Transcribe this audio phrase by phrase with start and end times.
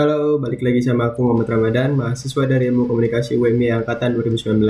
[0.00, 4.64] Halo, balik lagi sama aku Muhammad Ramadan, mahasiswa dari Ilmu Komunikasi UMI Angkatan 2019.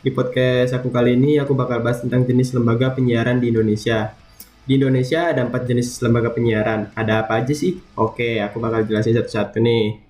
[0.00, 4.16] Di podcast aku kali ini, aku bakal bahas tentang jenis lembaga penyiaran di Indonesia.
[4.64, 6.96] Di Indonesia ada empat jenis lembaga penyiaran.
[6.96, 7.76] Ada apa aja sih?
[8.00, 10.00] Oke, aku bakal jelasin satu-satu nih.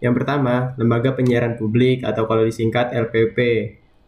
[0.00, 3.38] Yang pertama, lembaga penyiaran publik atau kalau disingkat LPP.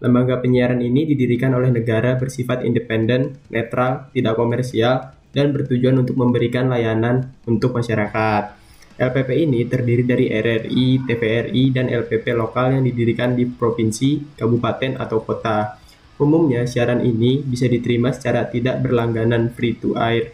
[0.00, 6.72] Lembaga penyiaran ini didirikan oleh negara bersifat independen, netral, tidak komersial, dan bertujuan untuk memberikan
[6.72, 8.63] layanan untuk masyarakat.
[8.94, 15.18] LPP ini terdiri dari RRI, TVRI, dan LPP lokal yang didirikan di provinsi, kabupaten, atau
[15.26, 15.82] kota.
[16.14, 20.30] Umumnya, siaran ini bisa diterima secara tidak berlangganan free to air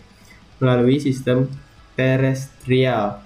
[0.60, 1.48] melalui sistem
[1.96, 3.24] terestrial.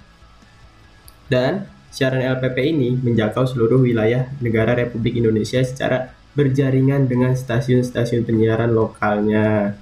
[1.27, 8.71] Dan siaran LPP ini menjangkau seluruh wilayah negara Republik Indonesia secara berjaringan dengan stasiun-stasiun penyiaran
[8.71, 9.79] lokalnya.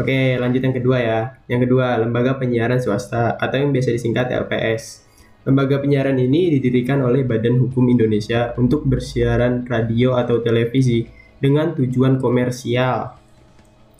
[0.00, 1.20] Oke, lanjut yang kedua ya.
[1.44, 5.04] Yang kedua, lembaga penyiaran swasta atau yang biasa disingkat LPS.
[5.44, 11.04] Lembaga penyiaran ini didirikan oleh Badan Hukum Indonesia untuk bersiaran radio atau televisi
[11.36, 13.12] dengan tujuan komersial.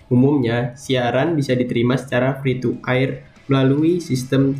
[0.08, 4.56] Umumnya, siaran bisa diterima secara free to air melalui sistem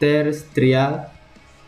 [0.00, 1.12] terestrial.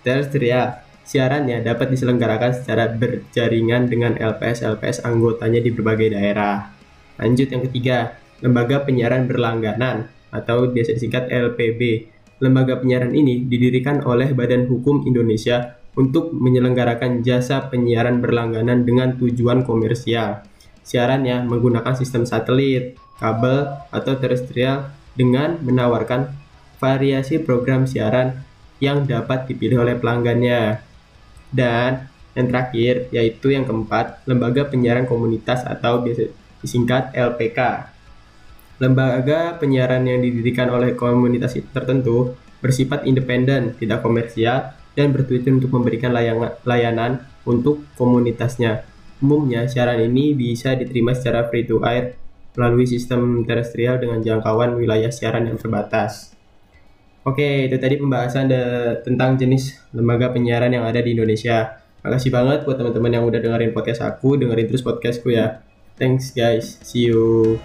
[0.00, 0.81] Terestrial.
[1.05, 6.72] Siarannya dapat diselenggarakan secara berjaringan dengan LPS-LPS anggotanya di berbagai daerah.
[7.20, 12.12] Lanjut yang ketiga, lembaga penyiaran berlangganan atau biasa disingkat LPB.
[12.45, 19.65] Lembaga penyiaran ini didirikan oleh Badan Hukum Indonesia untuk menyelenggarakan jasa penyiaran berlangganan dengan tujuan
[19.65, 20.45] komersial.
[20.84, 26.28] Siarannya menggunakan sistem satelit, kabel, atau terestrial dengan menawarkan
[26.77, 28.44] variasi program siaran
[28.84, 30.84] yang dapat dipilih oleh pelanggannya.
[31.49, 36.28] Dan yang terakhir yaitu yang keempat, lembaga penyiaran komunitas atau biasa
[36.60, 37.89] disingkat LPK.
[38.76, 46.12] Lembaga penyiaran yang didirikan oleh komunitas tertentu bersifat independen, tidak komersial, dan bertujuan untuk memberikan
[46.64, 48.84] layanan untuk komunitasnya.
[49.20, 52.20] Umumnya, siaran ini bisa diterima secara free to air
[52.56, 56.32] melalui sistem terestrial dengan jangkauan wilayah siaran yang terbatas.
[57.25, 58.48] Oke, itu tadi pembahasan
[59.04, 61.81] tentang jenis lembaga penyiaran yang ada di Indonesia.
[62.04, 65.60] Makasih banget buat teman-teman yang udah dengerin podcast aku, dengerin terus podcastku ya.
[65.97, 67.56] Thanks guys, see you.